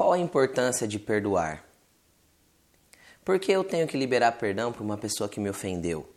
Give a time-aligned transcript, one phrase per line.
[0.00, 1.62] qual a importância de perdoar?
[3.22, 6.08] Por que eu tenho que liberar perdão para uma pessoa que me ofendeu?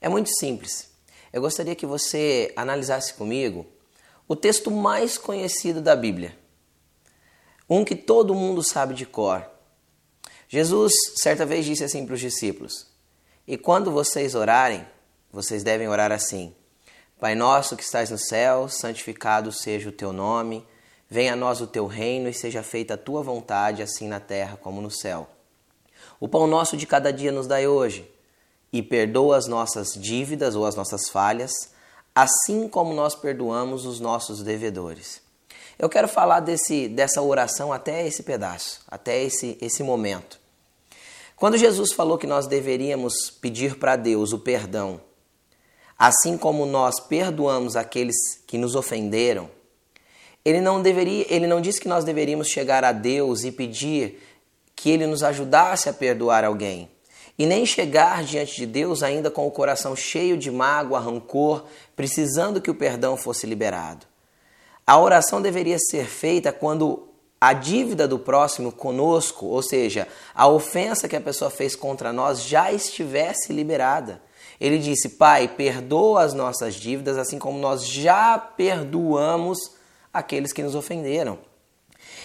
[0.00, 0.88] É muito simples.
[1.32, 3.66] Eu gostaria que você analisasse comigo
[4.28, 6.38] o texto mais conhecido da Bíblia.
[7.68, 9.44] Um que todo mundo sabe de cor.
[10.48, 12.86] Jesus certa vez disse assim para os discípulos:
[13.44, 14.86] E quando vocês orarem,
[15.32, 16.54] vocês devem orar assim:
[17.18, 20.64] Pai nosso que estás no céu, santificado seja o teu nome,
[21.08, 24.56] venha a nós o teu reino e seja feita a tua vontade, assim na terra
[24.56, 25.28] como no céu.
[26.20, 28.10] O pão nosso de cada dia nos dai hoje,
[28.72, 31.52] e perdoa as nossas dívidas ou as nossas falhas,
[32.14, 35.22] assim como nós perdoamos os nossos devedores.
[35.78, 40.38] Eu quero falar desse, dessa oração até esse pedaço, até esse, esse momento.
[41.36, 45.00] Quando Jesus falou que nós deveríamos pedir para Deus o perdão
[45.98, 49.50] assim como nós perdoamos aqueles que nos ofenderam,
[50.44, 54.22] ele não deveria, ele não disse que nós deveríamos chegar a Deus e pedir
[54.74, 56.88] que ele nos ajudasse a perdoar alguém.
[57.38, 61.64] E nem chegar diante de Deus ainda com o coração cheio de mágoa, rancor,
[61.94, 64.06] precisando que o perdão fosse liberado.
[64.86, 67.08] A oração deveria ser feita quando
[67.40, 72.42] a dívida do próximo conosco, ou seja, a ofensa que a pessoa fez contra nós,
[72.42, 74.20] já estivesse liberada.
[74.60, 79.77] Ele disse: Pai, perdoa as nossas dívidas, assim como nós já perdoamos
[80.12, 81.38] aqueles que nos ofenderam.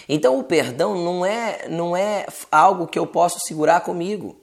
[0.08, 4.36] Então, o perdão não é, não é algo que eu posso segurar comigo.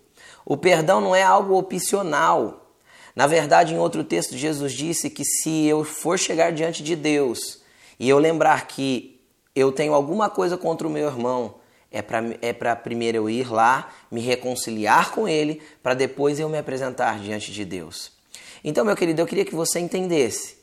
[0.46, 2.74] O perdão não é algo opcional.
[3.16, 7.62] Na verdade, em outro texto, Jesus disse que se eu for chegar diante de Deus
[8.00, 9.20] e eu lembrar que
[9.56, 11.56] eu tenho alguma coisa contra o meu irmão,
[11.92, 16.58] é para é primeiro eu ir lá, me reconciliar com ele, para depois eu me
[16.58, 18.14] apresentar diante de Deus.
[18.64, 20.61] Então, meu querido, eu queria que você entendesse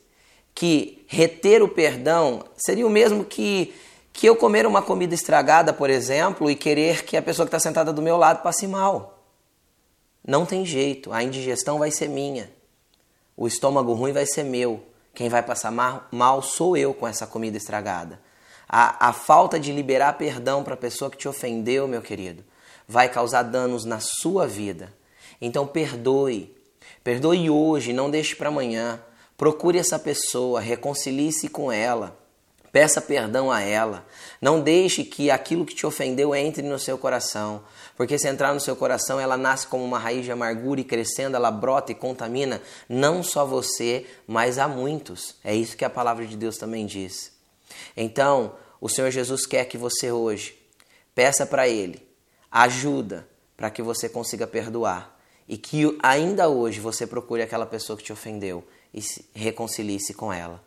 [0.53, 3.73] que reter o perdão seria o mesmo que,
[4.11, 7.59] que eu comer uma comida estragada, por exemplo, e querer que a pessoa que está
[7.59, 9.23] sentada do meu lado passe mal.
[10.25, 12.51] Não tem jeito, a indigestão vai ser minha,
[13.35, 15.71] o estômago ruim vai ser meu, quem vai passar
[16.11, 18.19] mal sou eu com essa comida estragada.
[18.67, 22.43] A, a falta de liberar perdão para a pessoa que te ofendeu, meu querido,
[22.87, 24.93] vai causar danos na sua vida.
[25.41, 26.55] Então perdoe.
[27.03, 29.01] Perdoe hoje, não deixe para amanhã.
[29.39, 32.19] Procure essa pessoa, reconcilie-se com ela.
[32.73, 34.05] Peça perdão a ela.
[34.41, 37.63] Não deixe que aquilo que te ofendeu entre no seu coração.
[37.95, 41.37] Porque se entrar no seu coração, ela nasce como uma raiz de amargura e crescendo,
[41.37, 45.37] ela brota e contamina não só você, mas a muitos.
[45.41, 47.31] É isso que a palavra de Deus também diz.
[47.95, 50.59] Então, o Senhor Jesus quer que você hoje
[51.15, 52.05] peça para Ele
[52.51, 55.17] ajuda para que você consiga perdoar
[55.47, 59.01] e que ainda hoje você procure aquela pessoa que te ofendeu e
[59.33, 60.63] reconcilie-se com ela.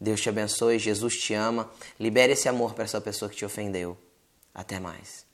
[0.00, 3.96] Deus te abençoe, Jesus te ama, libere esse amor para essa pessoa que te ofendeu.
[4.54, 5.29] Até mais.